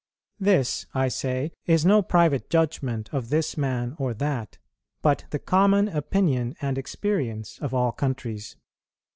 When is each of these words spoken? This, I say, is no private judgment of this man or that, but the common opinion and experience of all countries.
This, 0.39 0.87
I 0.95 1.09
say, 1.09 1.51
is 1.67 1.85
no 1.85 2.01
private 2.01 2.49
judgment 2.49 3.13
of 3.13 3.29
this 3.29 3.55
man 3.55 3.95
or 3.99 4.15
that, 4.15 4.57
but 5.03 5.25
the 5.29 5.37
common 5.37 5.87
opinion 5.89 6.55
and 6.59 6.75
experience 6.79 7.59
of 7.59 7.71
all 7.71 7.91
countries. 7.91 8.55